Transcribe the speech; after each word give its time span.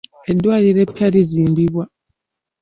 Eddwaliro 0.31 0.79
eppya 0.83 1.07
lizimbibwa. 1.13 1.83